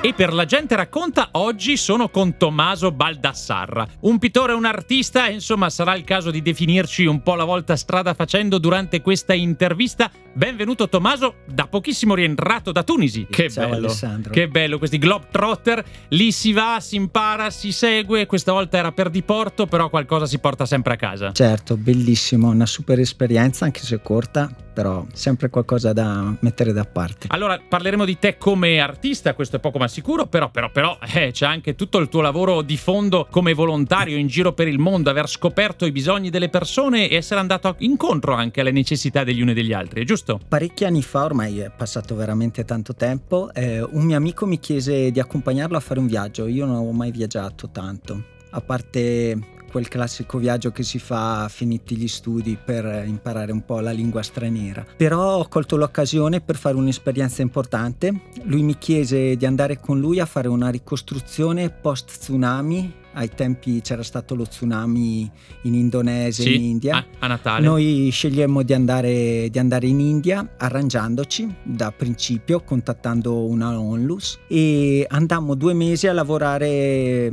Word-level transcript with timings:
E 0.00 0.14
per 0.14 0.32
la 0.32 0.44
gente 0.44 0.76
racconta, 0.76 1.30
oggi 1.32 1.76
sono 1.76 2.08
con 2.08 2.36
Tommaso 2.36 2.92
Baldassarra, 2.92 3.84
un 4.02 4.18
pittore, 4.18 4.52
un 4.52 4.64
artista, 4.64 5.28
insomma 5.28 5.70
sarà 5.70 5.96
il 5.96 6.04
caso 6.04 6.30
di 6.30 6.40
definirci 6.40 7.04
un 7.04 7.20
po' 7.20 7.34
la 7.34 7.42
volta 7.42 7.74
strada 7.74 8.14
facendo 8.14 8.58
durante 8.58 9.02
questa 9.02 9.34
intervista. 9.34 10.08
Benvenuto 10.32 10.88
Tommaso, 10.88 11.38
da 11.52 11.66
pochissimo 11.66 12.14
rientrato 12.14 12.70
da 12.70 12.84
Tunisi. 12.84 13.26
Che 13.28 13.50
Ciao 13.50 13.70
bello. 13.70 13.86
Alessandro. 13.86 14.32
Che 14.32 14.46
bello, 14.46 14.78
questi 14.78 14.98
globetrotter, 14.98 15.84
lì 16.10 16.30
si 16.30 16.52
va, 16.52 16.78
si 16.80 16.94
impara, 16.94 17.50
si 17.50 17.72
segue, 17.72 18.26
questa 18.26 18.52
volta 18.52 18.78
era 18.78 18.92
per 18.92 19.10
diporto, 19.10 19.66
però 19.66 19.90
qualcosa 19.90 20.26
si 20.26 20.38
porta 20.38 20.64
sempre 20.64 20.92
a 20.92 20.96
casa. 20.96 21.32
Certo, 21.32 21.76
bellissimo, 21.76 22.50
una 22.50 22.66
super 22.66 23.00
esperienza 23.00 23.64
anche 23.64 23.80
se 23.80 24.00
corta, 24.00 24.48
però 24.78 25.04
sempre 25.12 25.50
qualcosa 25.50 25.92
da 25.92 26.32
mettere 26.38 26.72
da 26.72 26.84
parte. 26.84 27.26
Allora, 27.30 27.58
parleremo 27.58 28.04
di 28.04 28.16
te 28.16 28.38
come 28.38 28.78
artista, 28.78 29.34
questo 29.34 29.56
è 29.56 29.58
poco 29.58 29.76
ma 29.76 29.88
sicuro, 29.88 30.26
però, 30.26 30.50
però, 30.50 30.70
però, 30.70 30.96
eh, 31.14 31.32
c'è 31.32 31.46
anche 31.46 31.74
tutto 31.74 31.98
il 31.98 32.08
tuo 32.08 32.20
lavoro 32.20 32.62
di 32.62 32.76
fondo 32.76 33.26
come 33.28 33.54
volontario 33.54 34.16
in 34.16 34.28
giro 34.28 34.52
per 34.52 34.68
il 34.68 34.78
mondo, 34.78 35.10
aver 35.10 35.28
scoperto 35.28 35.84
i 35.84 35.90
bisogni 35.90 36.30
delle 36.30 36.48
persone 36.48 37.08
e 37.08 37.16
essere 37.16 37.40
andato 37.40 37.74
incontro 37.78 38.34
anche 38.34 38.60
alle 38.60 38.70
necessità 38.70 39.24
degli 39.24 39.40
uni 39.40 39.50
e 39.50 39.54
degli 39.54 39.72
altri, 39.72 40.02
è 40.02 40.04
giusto? 40.04 40.38
Parecchi 40.46 40.84
anni 40.84 41.02
fa, 41.02 41.24
ormai 41.24 41.58
è 41.58 41.72
passato 41.76 42.14
veramente 42.14 42.64
tanto 42.64 42.94
tempo, 42.94 43.52
eh, 43.52 43.82
un 43.82 44.04
mio 44.04 44.16
amico 44.16 44.46
mi 44.46 44.60
chiese 44.60 45.10
di 45.10 45.18
accompagnarlo 45.18 45.76
a 45.76 45.80
fare 45.80 45.98
un 45.98 46.06
viaggio. 46.06 46.46
Io 46.46 46.64
non 46.66 46.76
avevo 46.76 46.92
mai 46.92 47.10
viaggiato 47.10 47.68
tanto, 47.72 48.22
a 48.50 48.60
parte 48.60 49.57
quel 49.70 49.88
classico 49.88 50.38
viaggio 50.38 50.70
che 50.70 50.82
si 50.82 50.98
fa 50.98 51.48
finiti 51.50 51.96
gli 51.96 52.08
studi 52.08 52.56
per 52.62 53.04
imparare 53.06 53.52
un 53.52 53.64
po' 53.64 53.80
la 53.80 53.90
lingua 53.90 54.22
straniera. 54.22 54.84
Però 54.96 55.36
ho 55.38 55.48
colto 55.48 55.76
l'occasione 55.76 56.40
per 56.40 56.56
fare 56.56 56.76
un'esperienza 56.76 57.42
importante. 57.42 58.20
Lui 58.44 58.62
mi 58.62 58.76
chiese 58.78 59.36
di 59.36 59.46
andare 59.46 59.78
con 59.78 60.00
lui 60.00 60.18
a 60.20 60.26
fare 60.26 60.48
una 60.48 60.68
ricostruzione 60.70 61.70
post 61.70 62.18
tsunami. 62.18 62.94
Ai 63.14 63.30
tempi 63.34 63.80
c'era 63.80 64.04
stato 64.04 64.36
lo 64.36 64.46
tsunami 64.46 65.28
in 65.62 65.74
Indonesia, 65.74 66.44
Sì, 66.44 66.54
in 66.54 66.62
India. 66.62 66.96
a, 66.96 67.04
a 67.18 67.26
Natale. 67.26 67.64
Noi 67.66 68.10
scegliemmo 68.12 68.62
di 68.62 68.72
andare, 68.74 69.48
di 69.50 69.58
andare 69.58 69.88
in 69.88 69.98
India 69.98 70.54
arrangiandoci 70.56 71.52
da 71.64 71.90
principio, 71.90 72.60
contattando 72.60 73.44
una 73.44 73.76
onlus 73.80 74.38
e 74.46 75.04
andammo 75.08 75.54
due 75.56 75.74
mesi 75.74 76.06
a 76.06 76.12
lavorare 76.12 77.32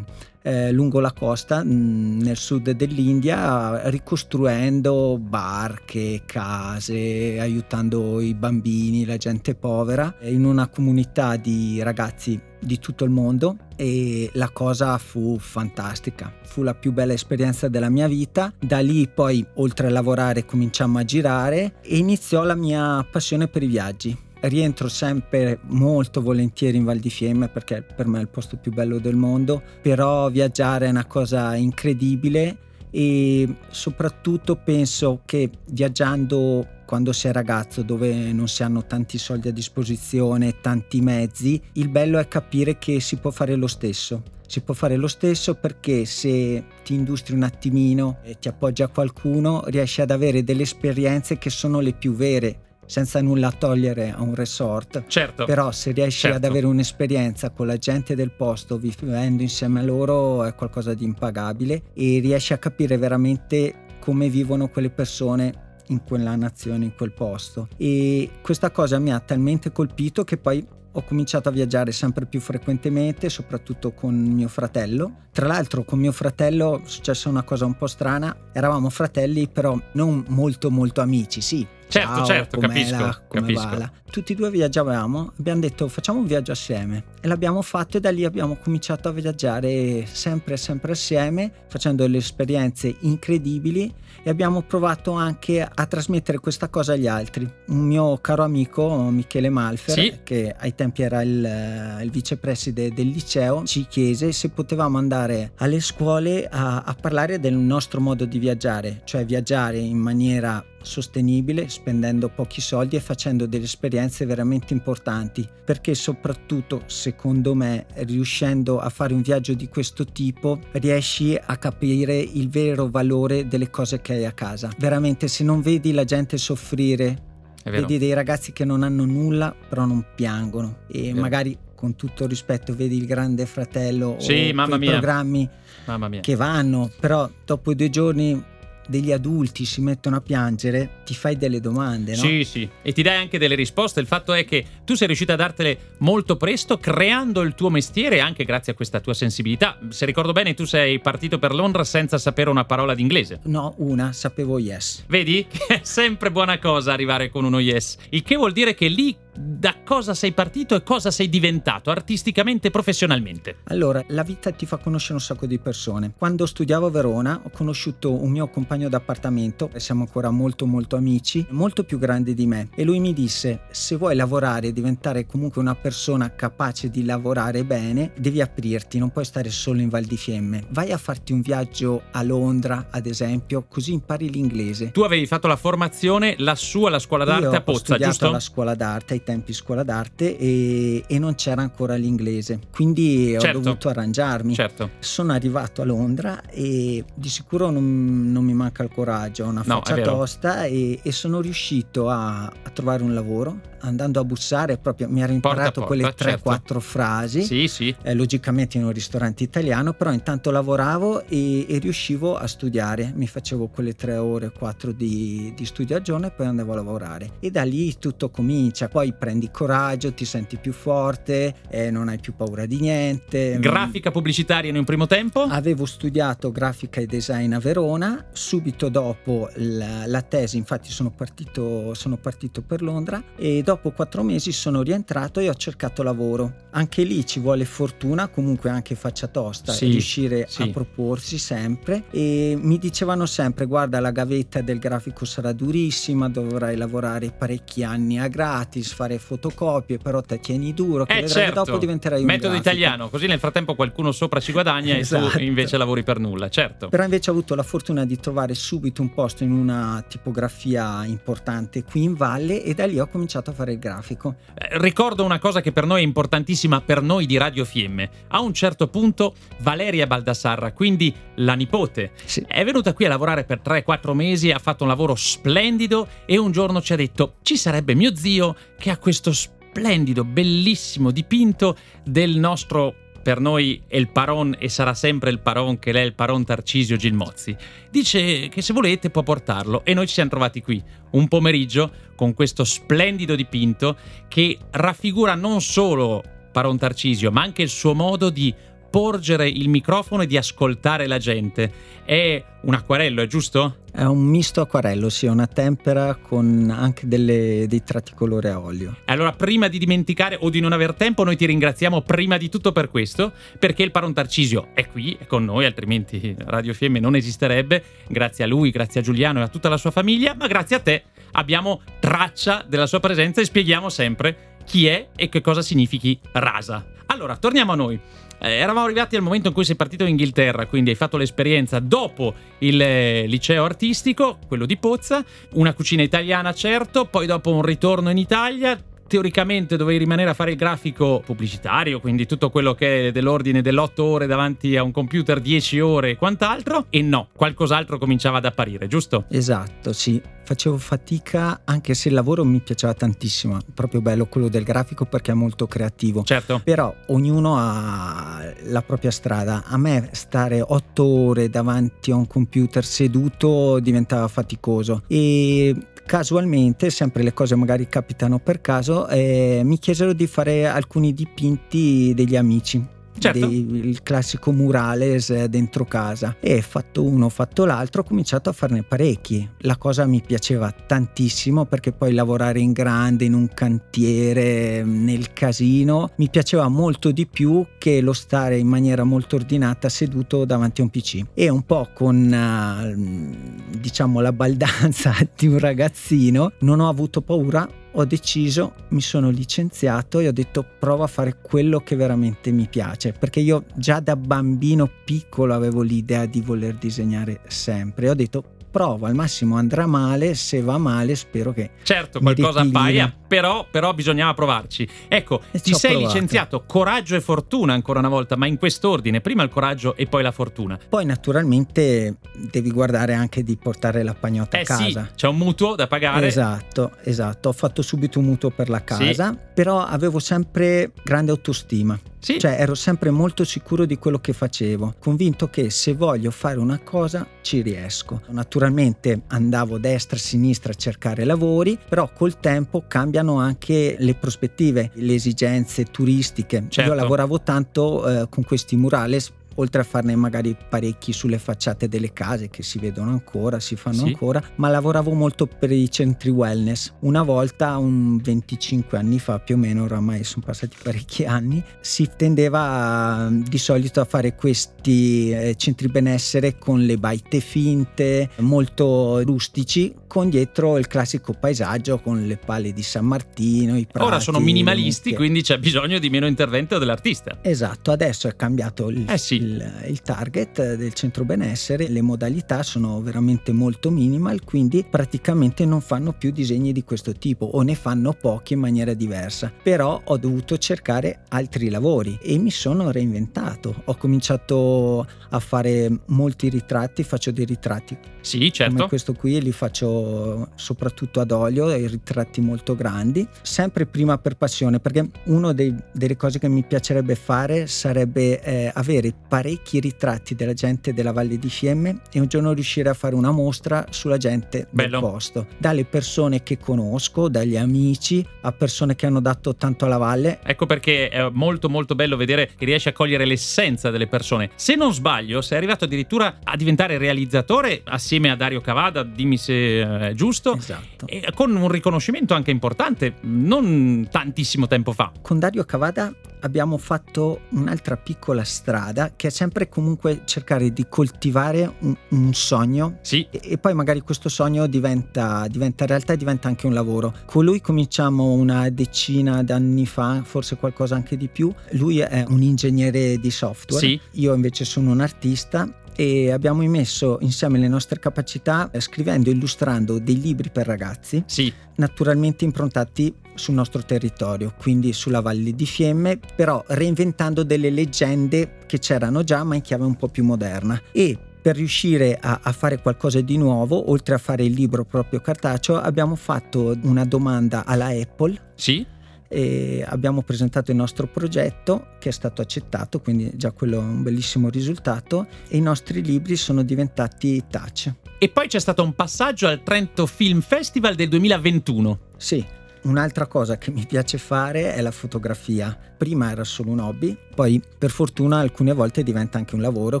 eh, 0.46 0.70
lungo 0.70 1.00
la 1.00 1.12
costa 1.12 1.64
mh, 1.64 2.20
nel 2.22 2.36
sud 2.36 2.70
dell'India 2.70 3.88
ricostruendo 3.88 5.18
barche, 5.18 6.22
case, 6.24 7.40
aiutando 7.40 8.20
i 8.20 8.32
bambini, 8.32 9.04
la 9.04 9.16
gente 9.16 9.56
povera 9.56 10.14
in 10.20 10.44
una 10.44 10.68
comunità 10.68 11.34
di 11.34 11.82
ragazzi 11.82 12.40
di 12.60 12.78
tutto 12.78 13.04
il 13.04 13.10
mondo 13.10 13.56
e 13.74 14.30
la 14.34 14.50
cosa 14.50 14.96
fu 14.98 15.36
fantastica, 15.38 16.32
fu 16.44 16.62
la 16.62 16.74
più 16.74 16.92
bella 16.92 17.12
esperienza 17.12 17.66
della 17.66 17.90
mia 17.90 18.06
vita. 18.06 18.52
Da 18.58 18.78
lì 18.78 19.08
poi 19.08 19.44
oltre 19.54 19.88
a 19.88 19.90
lavorare 19.90 20.44
cominciammo 20.44 20.98
a 20.98 21.04
girare 21.04 21.74
e 21.82 21.96
iniziò 21.96 22.44
la 22.44 22.54
mia 22.54 23.04
passione 23.10 23.48
per 23.48 23.64
i 23.64 23.66
viaggi. 23.66 24.16
Rientro 24.46 24.88
sempre 24.88 25.58
molto 25.62 26.22
volentieri 26.22 26.76
in 26.76 26.84
Val 26.84 26.98
di 26.98 27.10
Fiemme 27.10 27.48
perché 27.48 27.82
per 27.82 28.06
me 28.06 28.18
è 28.18 28.20
il 28.22 28.28
posto 28.28 28.56
più 28.56 28.72
bello 28.72 28.98
del 28.98 29.16
mondo, 29.16 29.60
però 29.82 30.30
viaggiare 30.30 30.86
è 30.86 30.90
una 30.90 31.06
cosa 31.06 31.56
incredibile 31.56 32.58
e 32.90 33.56
soprattutto 33.70 34.54
penso 34.54 35.22
che 35.24 35.50
viaggiando 35.66 36.66
quando 36.86 37.12
sei 37.12 37.32
ragazzo 37.32 37.82
dove 37.82 38.32
non 38.32 38.46
si 38.46 38.62
hanno 38.62 38.86
tanti 38.86 39.18
soldi 39.18 39.48
a 39.48 39.52
disposizione, 39.52 40.60
tanti 40.60 41.00
mezzi, 41.00 41.60
il 41.72 41.88
bello 41.88 42.18
è 42.18 42.28
capire 42.28 42.78
che 42.78 43.00
si 43.00 43.16
può 43.16 43.32
fare 43.32 43.56
lo 43.56 43.66
stesso. 43.66 44.22
Si 44.46 44.60
può 44.60 44.74
fare 44.74 44.94
lo 44.94 45.08
stesso 45.08 45.54
perché 45.54 46.04
se 46.04 46.64
ti 46.84 46.94
industri 46.94 47.34
un 47.34 47.42
attimino 47.42 48.18
e 48.22 48.38
ti 48.38 48.46
appoggi 48.46 48.82
a 48.82 48.88
qualcuno, 48.88 49.64
riesci 49.66 50.00
ad 50.02 50.12
avere 50.12 50.44
delle 50.44 50.62
esperienze 50.62 51.36
che 51.36 51.50
sono 51.50 51.80
le 51.80 51.92
più 51.94 52.14
vere, 52.14 52.60
senza 52.86 53.20
nulla 53.20 53.52
togliere 53.52 54.12
a 54.12 54.22
un 54.22 54.34
resort. 54.34 55.04
Certo. 55.06 55.44
Però 55.44 55.70
se 55.72 55.92
riesci 55.92 56.20
Certo. 56.20 56.36
ad 56.36 56.44
avere 56.44 56.66
un'esperienza 56.66 57.50
con 57.50 57.66
la 57.66 57.76
gente 57.76 58.14
del 58.14 58.30
posto, 58.30 58.78
vivendo 58.78 59.42
insieme 59.42 59.80
a 59.80 59.82
loro, 59.82 60.44
è 60.44 60.54
qualcosa 60.54 60.94
di 60.94 61.04
impagabile 61.04 61.82
e 61.94 62.20
riesci 62.20 62.52
a 62.52 62.58
capire 62.58 62.96
veramente 62.96 63.74
come 64.00 64.28
vivono 64.28 64.68
quelle 64.68 64.90
persone 64.90 65.64
in 65.88 66.02
quella 66.04 66.34
nazione, 66.36 66.84
in 66.84 66.94
quel 66.96 67.12
posto. 67.12 67.68
E 67.76 68.30
questa 68.42 68.70
cosa 68.70 68.98
mi 68.98 69.12
ha 69.12 69.20
talmente 69.20 69.72
colpito 69.72 70.24
che 70.24 70.36
poi 70.36 70.66
ho 70.92 71.02
cominciato 71.02 71.50
a 71.50 71.52
viaggiare 71.52 71.92
sempre 71.92 72.24
più 72.24 72.40
frequentemente, 72.40 73.28
soprattutto 73.28 73.92
con 73.92 74.14
mio 74.14 74.48
fratello. 74.48 75.24
Tra 75.30 75.46
l'altro 75.46 75.84
con 75.84 75.98
mio 75.98 76.12
fratello 76.12 76.80
è 76.82 76.86
successa 76.86 77.28
una 77.28 77.42
cosa 77.42 77.66
un 77.66 77.76
po' 77.76 77.86
strana, 77.86 78.34
eravamo 78.52 78.88
fratelli 78.88 79.46
però 79.46 79.78
non 79.92 80.24
molto 80.28 80.70
molto 80.70 81.02
amici, 81.02 81.42
sì. 81.42 81.66
Certo, 81.88 82.14
Ciao, 82.16 82.26
certo, 82.26 82.58
capisco, 82.58 82.98
la- 82.98 83.20
come 83.28 83.40
capisco. 83.42 83.68
va 83.68 83.78
la- 83.78 83.90
Tutti 84.10 84.32
e 84.32 84.36
due 84.36 84.50
viaggiavamo, 84.50 85.32
abbiamo 85.38 85.60
detto 85.60 85.88
facciamo 85.88 86.20
un 86.20 86.26
viaggio 86.26 86.52
assieme 86.52 87.04
e 87.20 87.28
l'abbiamo 87.28 87.60
fatto 87.62 87.96
e 87.98 88.00
da 88.00 88.10
lì 88.10 88.24
abbiamo 88.24 88.56
cominciato 88.56 89.08
a 89.08 89.12
viaggiare 89.12 90.06
sempre 90.06 90.56
sempre 90.56 90.92
assieme, 90.92 91.50
facendo 91.68 92.02
delle 92.02 92.18
esperienze 92.18 92.94
incredibili 93.00 93.92
e 94.22 94.30
abbiamo 94.30 94.62
provato 94.62 95.12
anche 95.12 95.62
a 95.62 95.86
trasmettere 95.86 96.38
questa 96.38 96.68
cosa 96.68 96.94
agli 96.94 97.06
altri. 97.06 97.48
Un 97.68 97.78
mio 97.80 98.16
caro 98.18 98.42
amico, 98.42 98.88
Michele 99.10 99.48
Malfer, 99.50 99.94
Sì. 99.98 100.18
che 100.24 100.54
ai 100.56 100.74
tempi 100.74 101.02
era 101.02 101.22
il, 101.22 101.98
il 102.02 102.10
vicepreside 102.10 102.92
del 102.92 103.08
liceo, 103.08 103.64
ci 103.64 103.86
chiese 103.86 104.32
se 104.32 104.48
potevamo 104.48 104.98
andare 104.98 105.52
alle 105.56 105.80
scuole 105.80 106.48
a, 106.50 106.82
a 106.84 106.96
parlare 106.98 107.38
del 107.38 107.54
nostro 107.54 108.00
modo 108.00 108.24
di 108.24 108.38
viaggiare, 108.38 109.02
cioè 109.04 109.24
viaggiare 109.24 109.78
in 109.78 109.98
maniera 109.98 110.64
sostenibile, 110.86 111.68
spendendo 111.68 112.28
pochi 112.28 112.60
soldi 112.60 112.96
e 112.96 113.00
facendo 113.00 113.46
delle 113.46 113.64
esperienze 113.64 114.24
veramente 114.24 114.72
importanti, 114.72 115.46
perché 115.64 115.94
soprattutto, 115.94 116.82
secondo 116.86 117.54
me, 117.54 117.86
riuscendo 117.94 118.78
a 118.78 118.88
fare 118.88 119.12
un 119.12 119.20
viaggio 119.22 119.52
di 119.54 119.68
questo 119.68 120.04
tipo, 120.04 120.60
riesci 120.72 121.36
a 121.40 121.56
capire 121.56 122.16
il 122.16 122.48
vero 122.48 122.88
valore 122.88 123.46
delle 123.48 123.68
cose 123.68 124.00
che 124.00 124.14
hai 124.14 124.24
a 124.24 124.32
casa. 124.32 124.70
Veramente, 124.78 125.28
se 125.28 125.44
non 125.44 125.60
vedi 125.60 125.92
la 125.92 126.04
gente 126.04 126.38
soffrire, 126.38 127.22
vedi 127.64 127.98
dei 127.98 128.12
ragazzi 128.14 128.52
che 128.52 128.64
non 128.64 128.82
hanno 128.84 129.04
nulla, 129.04 129.54
però 129.68 129.84
non 129.84 130.04
piangono 130.14 130.78
e 130.88 131.12
magari 131.12 131.58
con 131.74 131.94
tutto 131.94 132.22
il 132.22 132.30
rispetto 132.30 132.74
vedi 132.74 132.96
il 132.96 133.04
grande 133.06 133.44
fratello 133.44 134.16
Sì, 134.18 134.50
o 134.56 134.76
mia. 134.78 134.90
programmi 134.92 135.46
Mamma 135.84 136.08
mia. 136.08 136.20
che 136.20 136.34
vanno, 136.34 136.90
però 136.98 137.28
dopo 137.44 137.74
due 137.74 137.90
giorni 137.90 138.42
degli 138.88 139.12
adulti 139.12 139.64
si 139.64 139.80
mettono 139.80 140.16
a 140.16 140.20
piangere, 140.20 141.02
ti 141.04 141.14
fai 141.14 141.36
delle 141.36 141.60
domande, 141.60 142.12
no? 142.12 142.22
Sì, 142.22 142.44
sì, 142.44 142.68
e 142.82 142.92
ti 142.92 143.02
dai 143.02 143.16
anche 143.16 143.38
delle 143.38 143.54
risposte. 143.54 144.00
Il 144.00 144.06
fatto 144.06 144.32
è 144.32 144.44
che 144.44 144.64
tu 144.84 144.94
sei 144.94 145.06
riuscito 145.06 145.32
a 145.32 145.36
dartele 145.36 145.94
molto 145.98 146.36
presto, 146.36 146.78
creando 146.78 147.42
il 147.42 147.54
tuo 147.54 147.70
mestiere 147.70 148.20
anche 148.20 148.44
grazie 148.44 148.72
a 148.72 148.74
questa 148.74 149.00
tua 149.00 149.14
sensibilità. 149.14 149.78
Se 149.88 150.04
ricordo 150.04 150.32
bene, 150.32 150.54
tu 150.54 150.64
sei 150.64 151.00
partito 151.00 151.38
per 151.38 151.54
Londra 151.54 151.84
senza 151.84 152.18
sapere 152.18 152.50
una 152.50 152.64
parola 152.64 152.94
d'inglese. 152.94 153.40
No, 153.44 153.74
una, 153.78 154.12
sapevo 154.12 154.58
yes. 154.58 155.04
Vedi? 155.08 155.46
È 155.66 155.80
sempre 155.82 156.30
buona 156.30 156.58
cosa 156.58 156.92
arrivare 156.92 157.30
con 157.30 157.44
uno 157.44 157.60
yes. 157.60 157.96
Il 158.10 158.22
che 158.22 158.36
vuol 158.36 158.52
dire 158.52 158.74
che 158.74 158.88
lì 158.88 159.16
da 159.36 159.76
cosa 159.84 160.14
sei 160.14 160.32
partito 160.32 160.74
e 160.74 160.82
cosa 160.82 161.10
sei 161.10 161.28
diventato 161.28 161.90
artisticamente 161.90 162.68
e 162.68 162.70
professionalmente. 162.70 163.58
Allora, 163.64 164.02
la 164.08 164.22
vita 164.22 164.50
ti 164.50 164.66
fa 164.66 164.78
conoscere 164.78 165.14
un 165.14 165.20
sacco 165.20 165.46
di 165.46 165.58
persone. 165.58 166.12
Quando 166.16 166.46
studiavo 166.46 166.86
a 166.86 166.90
Verona 166.90 167.40
ho 167.42 167.50
conosciuto 167.50 168.12
un 168.12 168.30
mio 168.30 168.48
compagno 168.48 168.75
d'appartamento, 168.88 169.70
e 169.72 169.80
siamo 169.80 170.02
ancora 170.02 170.30
molto 170.30 170.66
molto 170.66 170.96
amici, 170.96 171.44
molto 171.50 171.84
più 171.84 171.98
grande 171.98 172.34
di 172.34 172.46
me. 172.46 172.68
E 172.74 172.84
lui 172.84 173.00
mi 173.00 173.12
disse, 173.12 173.60
se 173.70 173.96
vuoi 173.96 174.14
lavorare 174.14 174.68
e 174.68 174.72
diventare 174.72 175.26
comunque 175.26 175.60
una 175.60 175.74
persona 175.74 176.34
capace 176.34 176.90
di 176.90 177.04
lavorare 177.04 177.64
bene, 177.64 178.12
devi 178.18 178.40
aprirti, 178.40 178.98
non 178.98 179.10
puoi 179.10 179.24
stare 179.24 179.50
solo 179.50 179.80
in 179.80 179.88
Val 179.88 180.04
di 180.04 180.16
Fiemme. 180.16 180.64
Vai 180.70 180.92
a 180.92 180.98
farti 180.98 181.32
un 181.32 181.40
viaggio 181.40 182.02
a 182.12 182.22
Londra, 182.22 182.88
ad 182.90 183.06
esempio, 183.06 183.64
così 183.68 183.92
impari 183.92 184.30
l'inglese. 184.30 184.90
Tu 184.90 185.00
avevi 185.02 185.26
fatto 185.26 185.46
la 185.46 185.56
formazione 185.56 186.34
lassù 186.38 186.84
alla 186.84 186.98
scuola 186.98 187.24
d'arte 187.24 187.44
Io 187.44 187.50
a 187.52 187.56
ho 187.58 187.62
Pozza, 187.62 187.78
studiato 187.78 188.10
giusto? 188.10 188.26
alla 188.28 188.40
scuola 188.40 188.74
d'arte, 188.74 189.14
ai 189.14 189.22
tempi 189.22 189.52
scuola 189.52 189.82
d'arte, 189.82 190.36
e, 190.36 191.04
e 191.06 191.18
non 191.18 191.34
c'era 191.34 191.62
ancora 191.62 191.94
l'inglese. 191.94 192.58
Quindi 192.70 193.36
Certo. 193.38 193.58
ho 193.58 193.60
dovuto 193.60 193.88
arrangiarmi. 193.88 194.54
Certo. 194.54 194.90
Sono 194.98 195.32
arrivato 195.32 195.82
a 195.82 195.84
Londra 195.84 196.42
e 196.50 197.04
di 197.14 197.28
sicuro 197.28 197.70
non, 197.70 198.30
non 198.32 198.44
mi 198.44 198.52
manca 198.52 198.65
il 198.82 198.90
coraggio, 198.92 199.44
ho 199.44 199.48
una 199.48 199.62
No, 199.64 199.76
faccia 199.76 200.00
tosta 200.02 200.64
e, 200.64 201.00
e 201.02 201.12
sono 201.12 201.40
riuscito 201.40 202.08
a, 202.08 202.44
a 202.44 202.70
trovare 202.72 203.02
un 203.02 203.14
lavoro, 203.14 203.60
andando 203.88 204.20
a 204.20 204.24
bussare 204.24 204.78
proprio 204.78 205.08
mi 205.08 205.22
ero 205.22 205.32
imparato 205.32 205.80
porta, 205.80 205.86
quelle 205.86 206.04
3-4 206.08 206.14
certo. 206.14 206.80
frasi. 206.80 207.42
Sì, 207.42 207.68
sì. 207.68 207.94
Eh, 208.02 208.14
logicamente 208.14 208.78
in 208.78 208.84
un 208.84 208.92
ristorante 208.92 209.42
italiano, 209.42 209.92
però 209.92 210.12
intanto 210.12 210.50
lavoravo 210.50 211.24
e, 211.26 211.66
e, 211.68 211.78
riuscivo 211.78 212.36
a 212.36 212.46
studiare. 212.46 213.12
Mi 213.14 213.26
facevo 213.26 213.68
quelle 213.68 213.94
3 213.94 214.16
ore, 214.16 214.50
4 214.50 214.92
di, 214.92 215.52
di 215.56 215.64
studio 215.64 215.96
al 215.96 216.02
giorno 216.02 216.26
e 216.26 216.30
poi 216.30 216.46
andavo 216.46 216.72
a 216.72 216.76
lavorare. 216.76 217.32
E 217.40 217.50
da 217.50 217.62
lì 217.62 217.96
tutto 217.98 218.30
comincia, 218.30 218.88
poi 218.88 219.12
prendi 219.12 219.50
coraggio, 219.50 220.12
ti 220.12 220.24
senti 220.24 220.56
più 220.56 220.72
forte, 220.72 221.54
eh, 221.68 221.90
non 221.90 222.08
hai 222.08 222.18
più 222.18 222.34
paura 222.34 222.66
di 222.66 222.80
niente. 222.80 223.58
Grafica 223.60 224.10
pubblicitaria 224.10 224.70
in 224.70 224.76
un 224.76 224.84
primo 224.84 225.06
tempo? 225.06 225.42
Avevo 225.42 225.86
studiato 225.86 226.50
grafica 226.50 227.00
e 227.00 227.06
design 227.06 227.52
a 227.52 227.58
Verona, 227.58 228.26
subito 228.32 228.88
dopo 228.88 229.48
la, 229.54 230.06
la 230.06 230.22
tesi, 230.22 230.56
infatti 230.56 230.90
sono 230.90 231.10
partito, 231.10 231.94
sono 231.94 232.16
partito 232.16 232.62
per 232.62 232.82
Londra 232.82 233.22
e 233.36 233.62
dopo 233.62 233.75
quattro 233.78 234.22
mesi 234.22 234.52
sono 234.52 234.82
rientrato 234.82 235.40
e 235.40 235.48
ho 235.48 235.54
cercato 235.54 236.02
lavoro. 236.02 236.64
Anche 236.70 237.02
lì 237.02 237.24
ci 237.26 237.40
vuole 237.40 237.64
fortuna, 237.64 238.28
comunque 238.28 238.70
anche 238.70 238.94
faccia 238.94 239.26
tosta, 239.26 239.72
sì, 239.72 239.86
riuscire 239.90 240.46
sì. 240.48 240.62
a 240.62 240.68
proporsi 240.68 241.38
sempre 241.38 242.04
e 242.10 242.58
mi 242.60 242.78
dicevano 242.78 243.26
sempre 243.26 243.66
guarda 243.66 244.00
la 244.00 244.10
gavetta 244.10 244.60
del 244.60 244.78
grafico 244.78 245.24
sarà 245.24 245.52
durissima, 245.52 246.28
dovrai 246.28 246.76
lavorare 246.76 247.30
parecchi 247.30 247.82
anni 247.82 248.18
a 248.18 248.28
gratis, 248.28 248.92
fare 248.92 249.18
fotocopie, 249.18 249.98
però 249.98 250.20
te 250.20 250.38
tieni 250.38 250.74
duro 250.74 251.04
che 251.04 251.18
eh 251.18 251.28
certo. 251.28 251.64
dopo 251.64 251.78
diventerai 251.78 252.20
un 252.20 252.26
metodo 252.26 252.52
grafico. 252.52 252.70
italiano, 252.70 253.08
così 253.08 253.26
nel 253.26 253.38
frattempo 253.38 253.74
qualcuno 253.74 254.12
sopra 254.12 254.40
ci 254.40 254.52
guadagna 254.52 254.96
esatto. 254.96 255.28
e 255.28 255.30
tu 255.30 255.38
invece 255.42 255.76
lavori 255.76 256.02
per 256.02 256.18
nulla, 256.18 256.48
certo. 256.48 256.88
Però 256.88 257.02
invece 257.02 257.30
ho 257.30 257.32
avuto 257.32 257.54
la 257.54 257.62
fortuna 257.62 258.04
di 258.04 258.18
trovare 258.18 258.54
subito 258.54 259.02
un 259.02 259.12
posto 259.12 259.44
in 259.44 259.52
una 259.52 260.04
tipografia 260.06 261.04
importante 261.04 261.82
qui 261.82 262.02
in 262.02 262.14
Valle 262.14 262.62
e 262.62 262.74
da 262.74 262.86
lì 262.86 262.98
ho 262.98 263.06
cominciato 263.06 263.50
a 263.50 263.52
fare 263.56 263.72
il 263.72 263.78
grafico. 263.78 264.36
Eh, 264.54 264.78
ricordo 264.78 265.24
una 265.24 265.40
cosa 265.40 265.60
che 265.60 265.72
per 265.72 265.86
noi 265.86 266.02
è 266.02 266.04
importantissima, 266.04 266.80
per 266.80 267.02
noi 267.02 267.26
di 267.26 267.36
Radio 267.36 267.64
Fiemme. 267.64 268.08
A 268.28 268.40
un 268.40 268.54
certo 268.54 268.86
punto 268.88 269.34
Valeria 269.58 270.06
Baldassarra, 270.06 270.72
quindi 270.72 271.12
la 271.36 271.54
nipote, 271.54 272.12
sì. 272.24 272.44
è 272.46 272.64
venuta 272.64 272.92
qui 272.92 273.06
a 273.06 273.08
lavorare 273.08 273.44
per 273.44 273.60
3-4 273.64 274.12
mesi, 274.12 274.52
ha 274.52 274.58
fatto 274.58 274.84
un 274.84 274.90
lavoro 274.90 275.14
splendido 275.14 276.06
e 276.26 276.38
un 276.38 276.52
giorno 276.52 276.80
ci 276.80 276.92
ha 276.92 276.96
detto 276.96 277.36
ci 277.42 277.56
sarebbe 277.56 277.94
mio 277.94 278.14
zio 278.14 278.54
che 278.78 278.90
ha 278.90 278.98
questo 278.98 279.32
splendido, 279.32 280.24
bellissimo 280.24 281.10
dipinto 281.10 281.76
del 282.04 282.36
nostro 282.36 283.05
per 283.26 283.40
noi 283.40 283.82
è 283.88 283.96
il 283.96 284.06
Paron 284.06 284.54
e 284.56 284.68
sarà 284.68 284.94
sempre 284.94 285.30
il 285.30 285.40
Paron 285.40 285.80
che 285.80 285.90
lei 285.90 286.04
è 286.04 286.06
il 286.06 286.14
Paron 286.14 286.44
Tarcisio 286.44 286.94
Gilmozzi. 286.94 287.56
Dice 287.90 288.46
che 288.48 288.62
se 288.62 288.72
volete 288.72 289.10
può 289.10 289.24
portarlo 289.24 289.84
e 289.84 289.94
noi 289.94 290.06
ci 290.06 290.14
siamo 290.14 290.30
trovati 290.30 290.62
qui 290.62 290.80
un 291.10 291.26
pomeriggio 291.26 291.90
con 292.14 292.34
questo 292.34 292.62
splendido 292.62 293.34
dipinto 293.34 293.96
che 294.28 294.56
raffigura 294.70 295.34
non 295.34 295.60
solo 295.60 296.22
Paron 296.52 296.78
Tarcisio 296.78 297.32
ma 297.32 297.42
anche 297.42 297.62
il 297.62 297.68
suo 297.68 297.94
modo 297.94 298.30
di 298.30 298.54
porgere 298.96 299.46
il 299.46 299.68
microfono 299.68 300.22
e 300.22 300.26
di 300.26 300.38
ascoltare 300.38 301.06
la 301.06 301.18
gente. 301.18 301.70
È 302.02 302.42
un 302.62 302.72
acquarello, 302.72 303.20
è 303.20 303.26
giusto? 303.26 303.80
È 303.92 304.04
un 304.04 304.24
misto 304.24 304.62
acquarello, 304.62 305.10
sì, 305.10 305.26
una 305.26 305.46
tempera 305.46 306.14
con 306.14 306.74
anche 306.74 307.06
delle, 307.06 307.66
dei 307.68 307.84
tratti 307.84 308.14
colore 308.14 308.48
a 308.48 308.58
olio. 308.58 308.96
Allora, 309.04 309.32
prima 309.32 309.68
di 309.68 309.76
dimenticare 309.76 310.38
o 310.40 310.48
di 310.48 310.60
non 310.60 310.72
aver 310.72 310.94
tempo, 310.94 311.24
noi 311.24 311.36
ti 311.36 311.44
ringraziamo 311.44 312.00
prima 312.00 312.38
di 312.38 312.48
tutto 312.48 312.72
per 312.72 312.88
questo, 312.88 313.34
perché 313.58 313.82
il 313.82 313.90
Paron 313.90 314.14
Tarcisio 314.14 314.68
è 314.72 314.88
qui, 314.88 315.14
è 315.20 315.26
con 315.26 315.44
noi, 315.44 315.66
altrimenti 315.66 316.34
Radio 316.38 316.72
Fiemme 316.72 316.98
non 316.98 317.16
esisterebbe. 317.16 317.82
Grazie 318.08 318.44
a 318.44 318.46
lui, 318.46 318.70
grazie 318.70 319.00
a 319.00 319.02
Giuliano 319.02 319.40
e 319.40 319.42
a 319.42 319.48
tutta 319.48 319.68
la 319.68 319.76
sua 319.76 319.90
famiglia, 319.90 320.34
ma 320.34 320.46
grazie 320.46 320.76
a 320.76 320.80
te 320.80 321.02
abbiamo 321.32 321.82
traccia 322.00 322.64
della 322.66 322.86
sua 322.86 323.00
presenza 323.00 323.42
e 323.42 323.44
spieghiamo 323.44 323.90
sempre 323.90 324.55
chi 324.66 324.86
è 324.86 325.08
e 325.16 325.30
che 325.30 325.40
cosa 325.40 325.62
significhi 325.62 326.18
rasa. 326.32 326.84
Allora, 327.06 327.36
torniamo 327.36 327.72
a 327.72 327.76
noi. 327.76 327.98
Eh, 328.38 328.50
eravamo 328.50 328.84
arrivati 328.84 329.16
al 329.16 329.22
momento 329.22 329.48
in 329.48 329.54
cui 329.54 329.64
sei 329.64 329.76
partito 329.76 330.02
in 330.02 330.10
Inghilterra, 330.10 330.66
quindi 330.66 330.90
hai 330.90 330.96
fatto 330.96 331.16
l'esperienza 331.16 331.78
dopo 331.78 332.34
il 332.58 332.80
eh, 332.80 333.26
liceo 333.26 333.64
artistico, 333.64 334.38
quello 334.46 334.66
di 334.66 334.76
Pozza, 334.76 335.24
una 335.52 335.72
cucina 335.72 336.02
italiana 336.02 336.52
certo, 336.52 337.06
poi 337.06 337.24
dopo 337.24 337.50
un 337.50 337.62
ritorno 337.62 338.10
in 338.10 338.18
Italia, 338.18 338.78
teoricamente 339.06 339.76
dovevi 339.76 339.98
rimanere 339.98 340.30
a 340.30 340.34
fare 340.34 340.50
il 340.50 340.56
grafico 340.56 341.22
pubblicitario, 341.24 342.00
quindi 342.00 342.26
tutto 342.26 342.50
quello 342.50 342.74
che 342.74 343.08
è 343.08 343.12
dell'ordine 343.12 343.62
dell'8 343.62 344.00
ore 344.00 344.26
davanti 344.26 344.76
a 344.76 344.82
un 344.82 344.92
computer, 344.92 345.40
10 345.40 345.80
ore 345.80 346.10
e 346.10 346.16
quant'altro, 346.16 346.86
e 346.90 347.02
no, 347.02 347.28
qualcos'altro 347.34 347.98
cominciava 347.98 348.38
ad 348.38 348.44
apparire, 348.44 348.86
giusto? 348.86 349.24
Esatto, 349.28 349.92
sì. 349.92 350.20
Facevo 350.46 350.78
fatica 350.78 351.62
anche 351.64 351.94
se 351.94 352.06
il 352.08 352.14
lavoro 352.14 352.44
mi 352.44 352.60
piaceva 352.60 352.94
tantissimo, 352.94 353.58
proprio 353.74 354.00
bello 354.00 354.26
quello 354.26 354.46
del 354.46 354.62
grafico 354.62 355.04
perché 355.04 355.32
è 355.32 355.34
molto 355.34 355.66
creativo. 355.66 356.22
Certo. 356.22 356.60
Però 356.62 356.94
ognuno 357.08 357.56
ha 357.56 358.44
la 358.66 358.82
propria 358.82 359.10
strada. 359.10 359.64
A 359.66 359.76
me 359.76 360.08
stare 360.12 360.60
8 360.64 361.04
ore 361.04 361.50
davanti 361.50 362.12
a 362.12 362.14
un 362.14 362.28
computer 362.28 362.84
seduto 362.84 363.80
diventava 363.80 364.28
faticoso 364.28 365.02
e 365.08 365.74
casualmente, 366.06 366.88
sempre 366.90 367.22
le 367.22 367.34
cose 367.34 367.56
magari 367.56 367.88
capitano 367.88 368.38
per 368.38 368.60
caso, 368.60 369.08
eh, 369.08 369.60
mi 369.64 369.78
chiesero 369.78 370.12
di 370.12 370.26
fare 370.26 370.66
alcuni 370.66 371.12
dipinti 371.12 372.14
degli 372.14 372.36
amici 372.36 372.94
certo. 373.18 373.46
dei, 373.46 373.88
il 373.88 374.02
classico 374.02 374.52
murales 374.52 375.44
dentro 375.46 375.84
casa 375.84 376.36
e 376.40 376.62
fatto 376.62 377.02
uno, 377.02 377.28
fatto 377.28 377.64
l'altro, 377.64 378.02
ho 378.02 378.04
cominciato 378.04 378.50
a 378.50 378.52
farne 378.52 378.82
parecchi. 378.82 379.48
La 379.60 379.76
cosa 379.76 380.06
mi 380.06 380.22
piaceva 380.24 380.70
tantissimo 380.70 381.64
perché 381.64 381.92
poi 381.92 382.12
lavorare 382.12 382.60
in 382.60 382.72
grande, 382.72 383.24
in 383.24 383.34
un 383.34 383.48
cantiere, 383.52 384.82
nel 384.82 385.32
casino, 385.32 386.10
mi 386.16 386.28
piaceva 386.28 386.68
molto 386.68 387.10
di 387.10 387.26
più 387.26 387.64
che 387.78 388.00
lo 388.00 388.12
stare 388.12 388.58
in 388.58 388.66
maniera 388.66 389.04
molto 389.04 389.36
ordinata 389.36 389.88
seduto 389.88 390.44
davanti 390.44 390.80
a 390.80 390.84
un 390.84 390.90
PC. 390.90 391.22
E 391.34 391.48
un 391.48 391.62
po' 391.62 391.88
con 391.94 392.32
eh, 392.32 393.78
diciamo 393.78 394.20
la 394.20 394.32
baldanza 394.32 395.14
di 395.36 395.46
un 395.46 395.58
ragazzino 395.58 396.52
non 396.60 396.80
ho 396.80 396.88
avuto 396.88 397.20
paura 397.20 397.68
ho 397.98 398.04
deciso, 398.04 398.74
mi 398.88 399.00
sono 399.00 399.30
licenziato 399.30 400.18
e 400.18 400.28
ho 400.28 400.32
detto 400.32 400.64
provo 400.78 401.02
a 401.02 401.06
fare 401.06 401.38
quello 401.40 401.80
che 401.80 401.96
veramente 401.96 402.50
mi 402.50 402.68
piace, 402.68 403.12
perché 403.12 403.40
io 403.40 403.64
già 403.74 404.00
da 404.00 404.16
bambino 404.16 404.88
piccolo 405.04 405.54
avevo 405.54 405.80
l'idea 405.80 406.26
di 406.26 406.42
voler 406.42 406.74
disegnare 406.74 407.40
sempre. 407.46 408.10
Ho 408.10 408.14
detto 408.14 408.55
provo, 408.76 409.06
al 409.06 409.14
massimo 409.14 409.56
andrà 409.56 409.86
male, 409.86 410.34
se 410.34 410.60
va 410.60 410.76
male 410.76 411.14
spero 411.14 411.54
che... 411.54 411.70
Certo, 411.82 412.20
qualcosa 412.20 412.60
appaia, 412.60 413.10
però, 413.26 413.66
però, 413.70 413.94
bisognava 413.94 414.34
provarci. 414.34 414.86
Ecco, 415.08 415.40
e 415.50 415.60
ti 415.60 415.72
sei 415.72 415.92
provato. 415.92 416.12
licenziato, 416.12 416.64
coraggio 416.66 417.16
e 417.16 417.22
fortuna 417.22 417.72
ancora 417.72 418.00
una 418.00 418.10
volta, 418.10 418.36
ma 418.36 418.46
in 418.46 418.58
quest'ordine, 418.58 419.22
prima 419.22 419.42
il 419.42 419.48
coraggio 419.48 419.96
e 419.96 420.04
poi 420.04 420.22
la 420.22 420.30
fortuna. 420.30 420.78
Poi 420.90 421.06
naturalmente 421.06 422.16
devi 422.34 422.70
guardare 422.70 423.14
anche 423.14 423.42
di 423.42 423.56
portare 423.56 424.02
la 424.02 424.12
pagnotta 424.12 424.58
eh 424.58 424.60
a 424.60 424.64
casa. 424.64 425.04
Sì, 425.06 425.14
c'è 425.14 425.28
un 425.28 425.38
mutuo 425.38 425.74
da 425.74 425.86
pagare. 425.86 426.26
Esatto, 426.26 426.96
esatto, 427.02 427.48
ho 427.48 427.54
fatto 427.54 427.80
subito 427.80 428.18
un 428.18 428.26
mutuo 428.26 428.50
per 428.50 428.68
la 428.68 428.84
casa, 428.84 429.30
sì. 429.30 429.38
però 429.54 429.86
avevo 429.86 430.18
sempre 430.18 430.90
grande 431.02 431.30
autostima. 431.30 431.98
Sì. 432.18 432.38
Cioè 432.38 432.56
ero 432.58 432.74
sempre 432.74 433.10
molto 433.10 433.44
sicuro 433.44 433.84
di 433.84 433.98
quello 433.98 434.18
che 434.18 434.32
facevo, 434.32 434.94
convinto 434.98 435.48
che 435.48 435.70
se 435.70 435.94
voglio 435.94 436.30
fare 436.30 436.58
una 436.58 436.80
cosa 436.80 437.26
ci 437.42 437.62
riesco. 437.62 438.22
Naturalmente 438.28 439.22
andavo 439.28 439.78
destra 439.78 440.16
e 440.16 440.20
sinistra 440.20 440.72
a 440.72 440.76
cercare 440.76 441.24
lavori, 441.24 441.78
però 441.88 442.10
col 442.12 442.40
tempo 442.40 442.84
cambiano 442.88 443.38
anche 443.38 443.96
le 443.98 444.14
prospettive, 444.14 444.90
le 444.94 445.14
esigenze 445.14 445.84
turistiche. 445.84 446.64
Certo. 446.68 446.90
Io 446.90 446.96
lavoravo 446.96 447.40
tanto 447.42 448.08
eh, 448.08 448.28
con 448.28 448.44
questi 448.44 448.76
murales 448.76 449.32
oltre 449.56 449.80
a 449.80 449.84
farne 449.84 450.16
magari 450.16 450.56
parecchi 450.68 451.12
sulle 451.12 451.38
facciate 451.38 451.88
delle 451.88 452.12
case 452.12 452.48
che 452.48 452.62
si 452.62 452.78
vedono 452.78 453.10
ancora, 453.10 453.60
si 453.60 453.76
fanno 453.76 453.98
sì. 453.98 454.06
ancora, 454.06 454.42
ma 454.56 454.68
lavoravo 454.68 455.12
molto 455.12 455.46
per 455.46 455.70
i 455.70 455.90
centri 455.90 456.30
wellness. 456.30 456.92
Una 457.00 457.22
volta, 457.22 457.76
un 457.76 458.16
25 458.16 458.98
anni 458.98 459.18
fa 459.18 459.38
più 459.38 459.54
o 459.54 459.58
meno, 459.58 459.84
oramai 459.84 460.24
sono 460.24 460.44
passati 460.44 460.76
parecchi 460.82 461.24
anni, 461.24 461.62
si 461.80 462.10
tendeva 462.16 463.28
di 463.30 463.58
solito 463.58 464.00
a 464.00 464.04
fare 464.04 464.34
questi 464.34 465.30
eh, 465.30 465.54
centri 465.56 465.88
benessere 465.88 466.58
con 466.58 466.84
le 466.84 466.96
baite 466.96 467.40
finte, 467.40 468.30
molto 468.38 469.22
rustici, 469.22 469.94
con 470.06 470.30
dietro 470.30 470.78
il 470.78 470.86
classico 470.86 471.32
paesaggio 471.32 471.98
con 471.98 472.26
le 472.26 472.36
pale 472.36 472.72
di 472.72 472.82
San 472.82 473.06
Martino, 473.06 473.76
i 473.76 473.86
prati. 473.90 474.06
Ora 474.06 474.20
sono 474.20 474.38
minimalisti, 474.38 475.14
quindi 475.14 475.42
c'è 475.42 475.58
bisogno 475.58 475.98
di 475.98 476.10
meno 476.10 476.26
intervento 476.26 476.78
dell'artista. 476.78 477.38
Esatto, 477.42 477.90
adesso 477.90 478.28
è 478.28 478.36
cambiato 478.36 478.88
il, 478.88 479.04
eh 479.08 479.18
sì 479.18 479.45
il, 479.46 479.72
il, 479.86 480.02
target 480.02 480.74
del 480.74 480.92
centro 480.92 481.24
benessere, 481.24 481.88
le 481.88 482.02
modalità 482.02 482.62
sono 482.62 483.00
veramente 483.00 483.52
molto 483.52 483.90
minimal, 483.90 484.44
quindi 484.44 484.84
praticamente 484.88 485.64
non 485.64 485.80
fanno 485.80 486.12
più 486.12 486.30
disegni 486.30 486.72
di 486.72 486.84
questo 486.84 487.12
tipo 487.12 487.46
o 487.46 487.62
ne 487.62 487.74
fanno 487.74 488.12
pochi 488.12 488.54
in 488.54 488.60
maniera 488.60 488.92
diversa. 488.92 489.52
Però 489.62 490.00
ho 490.04 490.16
dovuto 490.18 490.58
cercare 490.58 491.20
altri 491.28 491.70
lavori 491.70 492.18
e 492.20 492.36
mi 492.38 492.50
sono 492.50 492.90
reinventato. 492.90 493.82
Ho 493.84 493.96
cominciato 493.96 495.06
a 495.30 495.38
fare 495.38 495.90
molti 496.06 496.48
ritratti, 496.48 497.04
faccio 497.04 497.30
dei 497.30 497.44
ritratti. 497.44 497.96
Sì, 498.20 498.52
certo. 498.52 498.74
Come 498.74 498.88
questo 498.88 499.12
qui 499.12 499.40
li 499.40 499.52
faccio 499.52 500.48
soprattutto 500.56 501.20
ad 501.20 501.30
olio, 501.30 501.66
dei 501.66 501.86
ritratti 501.86 502.40
molto 502.40 502.74
grandi, 502.74 503.26
sempre 503.42 503.86
prima 503.86 504.18
per 504.18 504.36
passione, 504.36 504.80
perché 504.80 505.08
una 505.24 505.52
delle 505.52 506.16
cose 506.16 506.40
che 506.40 506.48
mi 506.48 506.64
piacerebbe 506.64 507.14
fare 507.14 507.66
sarebbe 507.68 508.40
eh, 508.42 508.70
avere 508.74 509.12
parecchi 509.36 509.80
ritratti 509.80 510.34
della 510.34 510.54
gente 510.54 510.94
della 510.94 511.12
Valle 511.12 511.38
di 511.38 511.50
Fiemme 511.50 512.00
e 512.10 512.20
un 512.20 512.26
giorno 512.26 512.54
riuscire 512.54 512.88
a 512.88 512.94
fare 512.94 513.14
una 513.14 513.32
mostra 513.32 513.84
sulla 513.90 514.16
gente 514.16 514.66
Bello. 514.70 514.98
del 514.98 515.10
posto, 515.10 515.46
dalle 515.58 515.84
persone 515.84 516.42
che 516.42 516.56
conosco, 516.56 517.28
dagli 517.28 517.54
amici, 517.54 518.26
a 518.40 518.52
persone 518.52 518.96
che 518.96 519.04
hanno 519.04 519.20
dato 519.20 519.54
tanto 519.54 519.84
alla 519.84 519.98
valle. 519.98 520.38
Ecco 520.42 520.64
perché 520.64 521.10
è 521.10 521.28
molto 521.30 521.68
molto 521.68 521.94
bello 521.94 522.16
vedere 522.16 522.52
che 522.56 522.64
riesci 522.64 522.88
a 522.88 522.94
cogliere 522.94 523.26
l'essenza 523.26 523.90
delle 523.90 524.06
persone. 524.06 524.52
Se 524.54 524.74
non 524.74 524.94
sbaglio, 524.94 525.42
sei 525.42 525.58
arrivato 525.58 525.84
addirittura 525.84 526.38
a 526.42 526.56
diventare 526.56 526.96
realizzatore 526.96 527.82
assieme 527.84 528.30
a 528.30 528.36
Dario 528.36 528.62
Cavada, 528.62 529.02
dimmi 529.02 529.36
se 529.36 529.82
è 529.82 530.12
giusto, 530.14 530.56
esatto. 530.56 531.06
e 531.08 531.30
con 531.34 531.54
un 531.54 531.68
riconoscimento 531.68 532.32
anche 532.32 532.50
importante, 532.50 533.16
non 533.20 534.08
tantissimo 534.10 534.66
tempo 534.66 534.92
fa. 534.92 535.12
Con 535.20 535.38
Dario 535.38 535.64
Cavada 535.64 536.10
abbiamo 536.46 536.78
fatto 536.78 537.42
un'altra 537.50 537.96
piccola 537.96 538.44
strada 538.44 539.12
che 539.14 539.28
è 539.28 539.30
sempre 539.30 539.68
comunque 539.68 540.22
cercare 540.24 540.72
di 540.72 540.86
coltivare 540.88 541.74
un, 541.80 541.94
un 542.10 542.32
sogno 542.32 542.98
sì. 543.02 543.26
e, 543.30 543.40
e, 543.42 543.58
poi 543.58 543.74
magari 543.74 544.00
questo 544.00 544.28
sogno 544.28 544.66
diventa, 544.66 545.46
diventa 545.48 545.84
realtà 545.84 546.14
e 546.14 546.16
diventa 546.16 546.48
anche 546.48 546.66
un 546.66 546.72
lavoro. 546.72 547.12
Con 547.26 547.44
lui 547.44 547.60
cominciamo 547.60 548.32
una 548.32 548.70
decina 548.70 549.42
d'anni 549.42 549.86
fa, 549.86 550.22
forse 550.24 550.56
qualcosa 550.56 550.94
anche 550.94 551.16
di 551.16 551.28
più. 551.28 551.52
Lui 551.72 551.98
è 551.98 552.24
un 552.28 552.42
ingegnere 552.42 553.18
di 553.18 553.30
software, 553.30 553.84
sì. 553.84 554.00
io 554.12 554.34
invece 554.34 554.64
sono 554.64 554.92
un 554.92 555.00
artista 555.00 555.68
e 555.96 556.30
abbiamo 556.30 556.62
immesso 556.62 557.18
insieme 557.22 557.58
le 557.58 557.68
nostre 557.68 557.98
capacità 557.98 558.70
eh, 558.70 558.80
scrivendo 558.80 559.30
e 559.30 559.32
illustrando 559.32 559.98
dei 559.98 560.20
libri 560.20 560.50
per 560.50 560.66
ragazzi, 560.66 561.24
sì. 561.26 561.52
naturalmente 561.76 562.44
improntati 562.44 563.12
sul 563.34 563.54
nostro 563.54 563.82
territorio, 563.82 564.54
quindi 564.58 564.92
sulla 564.92 565.20
Valle 565.20 565.52
di 565.52 565.66
Fiemme, 565.66 566.18
però 566.36 566.62
reinventando 566.66 567.42
delle 567.42 567.70
leggende 567.70 568.58
che 568.66 568.78
c'erano 568.78 569.24
già 569.24 569.42
ma 569.42 569.54
in 569.54 569.62
chiave 569.62 569.84
un 569.84 569.96
po' 569.96 570.08
più 570.08 570.24
moderna. 570.24 570.80
E 570.92 571.18
per 571.40 571.56
riuscire 571.56 572.18
a, 572.20 572.40
a, 572.42 572.52
fare 572.52 572.80
qualcosa 572.80 573.20
di 573.20 573.36
nuovo, 573.36 573.90
oltre 573.90 574.16
a 574.16 574.18
fare 574.18 574.44
il 574.44 574.52
libro 574.52 574.84
proprio 574.84 575.20
cartaceo, 575.20 575.76
abbiamo 575.76 576.16
fatto 576.16 576.76
una 576.82 577.04
domanda 577.04 577.64
alla 577.64 577.86
Apple. 577.86 578.52
Sì 578.56 578.94
e 579.28 579.84
abbiamo 579.86 580.22
presentato 580.22 580.70
il 580.70 580.76
nostro 580.76 581.06
progetto 581.06 581.88
che 581.98 582.10
è 582.10 582.12
stato 582.12 582.42
accettato, 582.42 583.00
quindi 583.00 583.32
già 583.34 583.52
quello 583.52 583.78
è 583.78 583.82
un 583.82 584.02
bellissimo 584.02 584.48
risultato 584.48 585.26
e 585.48 585.56
i 585.56 585.60
nostri 585.60 586.02
libri 586.02 586.36
sono 586.36 586.62
diventati 586.62 587.44
touch. 587.50 587.92
E 588.18 588.28
poi 588.28 588.48
c'è 588.48 588.60
stato 588.60 588.82
un 588.82 588.94
passaggio 588.94 589.46
al 589.46 589.62
Trento 589.62 590.06
Film 590.06 590.40
Festival 590.40 590.94
del 590.94 591.08
2021. 591.08 591.98
Sì, 592.16 592.44
Un'altra 592.86 593.26
cosa 593.26 593.58
che 593.58 593.72
mi 593.72 593.84
piace 593.84 594.16
fare 594.16 594.72
è 594.72 594.80
la 594.80 594.92
fotografia. 594.92 595.76
Prima 595.96 596.30
era 596.30 596.44
solo 596.44 596.70
un 596.70 596.78
hobby, 596.78 597.16
poi 597.34 597.60
per 597.76 597.90
fortuna 597.90 598.38
alcune 598.38 598.72
volte 598.72 599.02
diventa 599.02 599.38
anche 599.38 599.56
un 599.56 599.60
lavoro, 599.60 600.00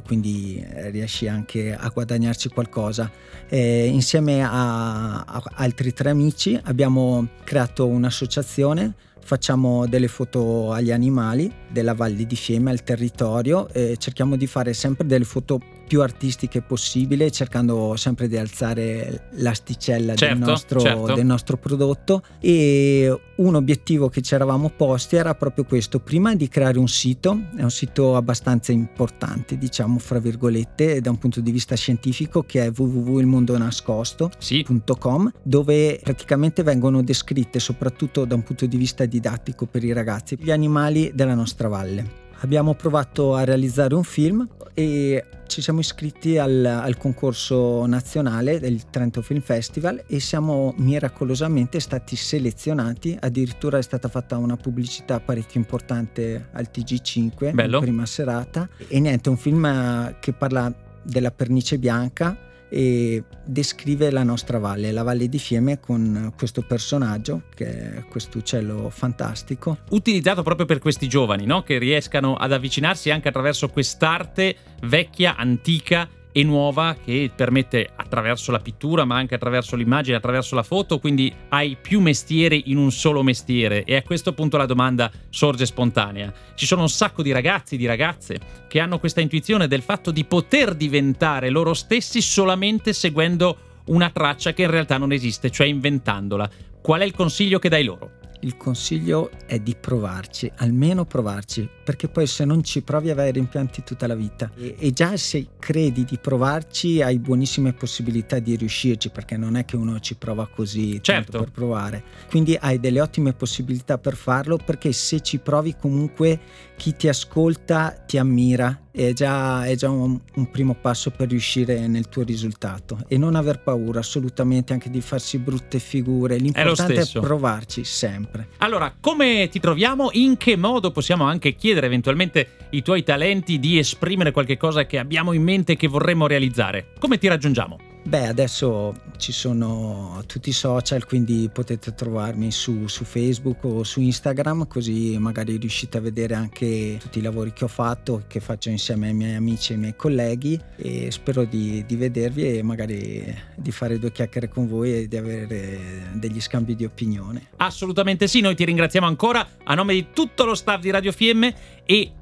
quindi 0.00 0.64
eh, 0.64 0.90
riesci 0.90 1.26
anche 1.26 1.74
a 1.74 1.88
guadagnarci 1.88 2.48
qualcosa. 2.48 3.10
E 3.48 3.86
insieme 3.86 4.44
a, 4.44 5.18
a 5.18 5.42
altri 5.54 5.92
tre 5.92 6.10
amici 6.10 6.58
abbiamo 6.62 7.26
creato 7.42 7.88
un'associazione 7.88 8.94
facciamo 9.26 9.86
delle 9.88 10.06
foto 10.06 10.70
agli 10.70 10.92
animali 10.92 11.52
della 11.68 11.94
Valle 11.94 12.24
di 12.24 12.36
Fiemme, 12.36 12.70
al 12.70 12.84
territorio, 12.84 13.68
e 13.70 13.96
cerchiamo 13.98 14.36
di 14.36 14.46
fare 14.46 14.72
sempre 14.72 15.04
delle 15.04 15.24
foto 15.24 15.60
più 15.86 16.02
artistiche 16.02 16.62
possibile, 16.62 17.30
cercando 17.30 17.94
sempre 17.96 18.26
di 18.28 18.36
alzare 18.36 19.28
l'asticella 19.36 20.14
certo, 20.14 20.34
del, 20.34 20.44
nostro, 20.44 20.80
certo. 20.80 21.14
del, 21.14 21.24
nostro, 21.24 21.56
prodotto. 21.56 22.22
E 22.40 23.18
un 23.36 23.54
obiettivo 23.54 24.08
che 24.08 24.22
ci 24.22 24.34
eravamo 24.34 24.70
posti 24.70 25.14
era 25.16 25.34
proprio 25.34 25.64
questo: 25.64 26.00
prima 26.00 26.34
di 26.34 26.48
creare 26.48 26.78
un 26.78 26.88
sito, 26.88 27.48
è 27.56 27.62
un 27.62 27.70
sito 27.70 28.16
abbastanza 28.16 28.72
importante, 28.72 29.56
diciamo 29.56 29.98
fra 29.98 30.18
virgolette, 30.18 31.00
da 31.00 31.10
un 31.10 31.18
punto 31.18 31.40
di 31.40 31.50
vista 31.50 31.74
scientifico, 31.76 32.42
che 32.42 32.64
è 32.64 32.72
www.ilmondonascosto.com, 32.74 35.26
sì. 35.26 35.32
dove 35.42 36.00
praticamente 36.02 36.62
vengono 36.62 37.02
descritte, 37.02 37.60
soprattutto 37.60 38.24
da 38.24 38.34
un 38.34 38.42
punto 38.42 38.64
di 38.66 38.76
vista 38.76 39.04
didattico 39.04 39.66
per 39.66 39.84
i 39.84 39.92
ragazzi, 39.92 40.36
gli 40.40 40.50
animali 40.50 41.12
della 41.14 41.34
nostra 41.34 41.68
valle. 41.68 42.24
Abbiamo 42.40 42.74
provato 42.74 43.34
a 43.34 43.44
realizzare 43.44 43.94
un 43.94 44.04
film 44.04 44.46
e 44.74 45.24
ci 45.46 45.62
siamo 45.62 45.80
iscritti 45.80 46.36
al, 46.36 46.64
al, 46.64 46.96
concorso 46.98 47.86
nazionale 47.86 48.60
del 48.60 48.90
Trento 48.90 49.22
Film 49.22 49.40
Festival 49.40 50.04
e 50.06 50.20
siamo 50.20 50.74
miracolosamente 50.76 51.80
stati 51.80 52.14
selezionati, 52.14 53.16
addirittura 53.18 53.78
è 53.78 53.82
stata 53.82 54.08
fatta 54.08 54.36
una 54.36 54.56
pubblicità 54.56 55.18
parecchio 55.18 55.60
importante 55.60 56.48
al 56.52 56.68
TG5, 56.72 57.54
Bello. 57.54 57.80
prima 57.80 58.04
serata 58.04 58.68
e 58.86 59.00
niente, 59.00 59.30
un 59.30 59.38
film 59.38 60.16
che 60.20 60.32
parla 60.32 60.72
della 61.02 61.30
pernice 61.30 61.78
bianca 61.78 62.45
e 62.68 63.22
descrive 63.44 64.10
la 64.10 64.22
nostra 64.22 64.58
valle, 64.58 64.90
la 64.92 65.02
valle 65.02 65.28
di 65.28 65.38
Fiemme 65.38 65.80
con 65.80 66.32
questo 66.36 66.62
personaggio 66.62 67.42
che 67.54 67.96
è 67.96 68.04
questo 68.08 68.38
uccello 68.38 68.90
fantastico. 68.90 69.78
Utilizzato 69.90 70.42
proprio 70.42 70.66
per 70.66 70.78
questi 70.78 71.08
giovani, 71.08 71.46
no? 71.46 71.62
che 71.62 71.78
riescano 71.78 72.34
ad 72.34 72.52
avvicinarsi 72.52 73.10
anche 73.10 73.28
attraverso 73.28 73.68
quest'arte 73.68 74.56
vecchia, 74.82 75.36
antica 75.36 76.08
e 76.36 76.42
nuova 76.42 76.94
che 77.02 77.30
permette 77.34 77.88
attraverso 77.96 78.52
la 78.52 78.58
pittura 78.58 79.06
ma 79.06 79.16
anche 79.16 79.36
attraverso 79.36 79.74
l'immagine, 79.74 80.18
attraverso 80.18 80.54
la 80.54 80.62
foto, 80.62 80.98
quindi 80.98 81.32
hai 81.48 81.78
più 81.80 81.98
mestieri 81.98 82.64
in 82.66 82.76
un 82.76 82.92
solo 82.92 83.22
mestiere 83.22 83.84
e 83.84 83.96
a 83.96 84.02
questo 84.02 84.34
punto 84.34 84.58
la 84.58 84.66
domanda 84.66 85.10
sorge 85.30 85.64
spontanea. 85.64 86.30
Ci 86.54 86.66
sono 86.66 86.82
un 86.82 86.90
sacco 86.90 87.22
di 87.22 87.32
ragazzi, 87.32 87.78
di 87.78 87.86
ragazze 87.86 88.38
che 88.68 88.80
hanno 88.80 88.98
questa 88.98 89.22
intuizione 89.22 89.66
del 89.66 89.80
fatto 89.80 90.10
di 90.10 90.26
poter 90.26 90.74
diventare 90.74 91.48
loro 91.48 91.72
stessi 91.72 92.20
solamente 92.20 92.92
seguendo 92.92 93.56
una 93.86 94.10
traccia 94.10 94.52
che 94.52 94.60
in 94.60 94.70
realtà 94.70 94.98
non 94.98 95.12
esiste, 95.12 95.50
cioè 95.50 95.66
inventandola. 95.66 96.50
Qual 96.82 97.00
è 97.00 97.04
il 97.04 97.14
consiglio 97.14 97.58
che 97.58 97.70
dai 97.70 97.84
loro? 97.84 98.10
Il 98.40 98.56
consiglio 98.56 99.30
è 99.46 99.58
di 99.58 99.74
provarci, 99.78 100.50
almeno 100.56 101.04
provarci, 101.04 101.68
perché 101.84 102.08
poi 102.08 102.26
se 102.26 102.44
non 102.44 102.62
ci 102.62 102.82
provi 102.82 103.10
avrai 103.10 103.32
rimpianti 103.32 103.82
tutta 103.82 104.06
la 104.06 104.14
vita. 104.14 104.50
E, 104.56 104.76
e, 104.78 104.92
già 104.92 105.16
se 105.16 105.46
credi 105.58 106.04
di 106.04 106.18
provarci 106.18 107.02
hai 107.02 107.18
buonissime 107.18 107.72
possibilità 107.72 108.38
di 108.38 108.56
riuscirci, 108.56 109.10
perché 109.10 109.36
non 109.36 109.56
è 109.56 109.64
che 109.64 109.76
uno 109.76 109.98
ci 110.00 110.16
prova 110.16 110.46
così 110.48 111.02
certo. 111.02 111.38
per 111.38 111.50
provare. 111.50 112.02
Quindi 112.28 112.56
hai 112.60 112.80
delle 112.80 113.00
ottime 113.00 113.32
possibilità 113.32 113.98
per 113.98 114.16
farlo, 114.16 114.58
perché 114.62 114.92
se 114.92 115.20
ci 115.20 115.38
provi 115.38 115.76
comunque 115.76 116.40
chi 116.76 116.94
ti 116.94 117.08
ascolta 117.08 117.90
ti 117.90 118.18
ammira 118.18 118.82
è 118.90 119.12
già, 119.12 119.64
è 119.64 119.74
già 119.76 119.90
un, 119.90 120.18
un, 120.34 120.50
primo 120.50 120.74
passo 120.74 121.10
per 121.10 121.28
riuscire 121.28 121.86
nel 121.86 122.08
tuo 122.08 122.22
risultato 122.22 123.04
e 123.08 123.18
non 123.18 123.34
aver 123.34 123.60
paura 123.60 124.00
assolutamente 124.00 124.72
anche 124.72 124.88
di 124.88 125.02
farsi 125.02 125.38
brutte 125.38 125.78
figure 125.78 126.38
l'importante 126.38 126.94
è, 126.94 127.06
è 127.06 127.20
provarci 127.20 127.84
sempre. 128.26 128.48
Allora 128.58 128.94
come 129.00 129.48
ti 129.48 129.60
troviamo? 129.60 130.10
In 130.12 130.36
che 130.36 130.56
modo 130.56 130.90
possiamo 130.90 131.24
anche 131.24 131.54
chiedere 131.54 131.86
eventualmente 131.86 132.48
i 132.70 132.82
tuoi 132.82 133.02
talenti 133.02 133.58
di 133.58 133.78
esprimere 133.78 134.32
qualche 134.32 134.56
cosa 134.56 134.84
che 134.86 134.98
abbiamo 134.98 135.32
in 135.32 135.42
mente 135.42 135.72
e 135.72 135.76
che 135.76 135.88
vorremmo 135.88 136.26
realizzare? 136.26 136.92
Come 136.98 137.18
ti 137.18 137.28
raggiungiamo 137.28 137.95
Beh, 138.06 138.28
adesso 138.28 138.94
ci 139.16 139.32
sono 139.32 140.22
tutti 140.28 140.50
i 140.50 140.52
social, 140.52 141.04
quindi 141.04 141.50
potete 141.52 141.92
trovarmi 141.92 142.52
su, 142.52 142.86
su, 142.86 143.02
Facebook 143.02 143.64
o 143.64 143.82
su 143.82 144.00
Instagram, 144.00 144.68
così 144.68 145.18
magari 145.18 145.56
riuscite 145.56 145.98
a 145.98 146.00
vedere 146.00 146.34
anche 146.34 146.98
tutti 147.00 147.18
i 147.18 147.22
lavori 147.22 147.52
che 147.52 147.64
ho 147.64 147.68
fatto, 147.68 148.22
che 148.28 148.38
faccio 148.38 148.68
insieme 148.68 149.08
ai 149.08 149.14
miei 149.14 149.34
amici 149.34 149.72
e 149.72 149.74
ai 149.74 149.80
miei 149.80 149.96
colleghi 149.96 150.56
e 150.76 151.10
spero 151.10 151.42
di, 151.42 151.84
di 151.84 151.96
vedervi 151.96 152.58
e 152.58 152.62
magari 152.62 153.34
di 153.56 153.72
fare 153.72 153.98
due 153.98 154.12
chiacchiere 154.12 154.48
con 154.48 154.68
voi 154.68 154.94
e 154.94 155.08
di 155.08 155.16
avere 155.16 155.80
degli 156.12 156.40
scambi 156.40 156.76
di 156.76 156.84
opinione. 156.84 157.48
Assolutamente 157.56 158.28
sì, 158.28 158.40
noi 158.40 158.54
ti 158.54 158.64
ringraziamo 158.64 159.06
ancora 159.08 159.44
a 159.64 159.74
nome 159.74 159.94
di 159.94 160.06
tutto 160.12 160.44
lo 160.44 160.54
staff 160.54 160.80
di 160.80 160.90
Radio 160.90 161.10
Fiemme 161.10 161.82
e 161.84 162.12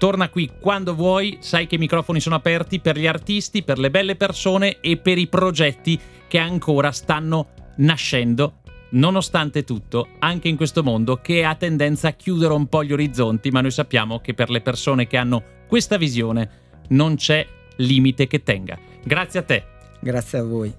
Torna 0.00 0.30
qui 0.30 0.50
quando 0.58 0.94
vuoi, 0.94 1.36
sai 1.40 1.66
che 1.66 1.74
i 1.74 1.78
microfoni 1.78 2.20
sono 2.20 2.34
aperti 2.34 2.80
per 2.80 2.96
gli 2.96 3.06
artisti, 3.06 3.62
per 3.62 3.78
le 3.78 3.90
belle 3.90 4.16
persone 4.16 4.80
e 4.80 4.96
per 4.96 5.18
i 5.18 5.26
progetti 5.26 6.00
che 6.26 6.38
ancora 6.38 6.90
stanno 6.90 7.48
nascendo, 7.76 8.60
nonostante 8.92 9.62
tutto, 9.62 10.08
anche 10.20 10.48
in 10.48 10.56
questo 10.56 10.82
mondo 10.82 11.16
che 11.20 11.44
ha 11.44 11.54
tendenza 11.54 12.08
a 12.08 12.12
chiudere 12.12 12.54
un 12.54 12.66
po' 12.66 12.82
gli 12.82 12.94
orizzonti, 12.94 13.50
ma 13.50 13.60
noi 13.60 13.72
sappiamo 13.72 14.20
che 14.20 14.32
per 14.32 14.48
le 14.48 14.62
persone 14.62 15.06
che 15.06 15.18
hanno 15.18 15.42
questa 15.68 15.98
visione 15.98 16.50
non 16.88 17.16
c'è 17.16 17.46
limite 17.76 18.26
che 18.26 18.42
tenga. 18.42 18.78
Grazie 19.04 19.40
a 19.40 19.42
te. 19.42 19.64
Grazie 20.00 20.38
a 20.38 20.44
voi. 20.44 20.74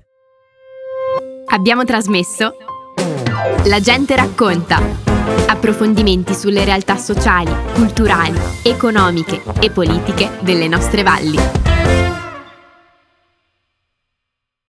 Abbiamo 1.45 1.83
trasmesso 1.83 2.55
La 3.65 3.79
gente 3.79 4.15
racconta. 4.15 5.11
Approfondimenti 5.47 6.33
sulle 6.33 6.65
realtà 6.65 6.97
sociali, 6.97 7.51
culturali, 7.73 8.39
economiche 8.63 9.41
e 9.59 9.69
politiche 9.69 10.29
delle 10.41 10.67
nostre 10.67 11.03
valli. 11.03 11.61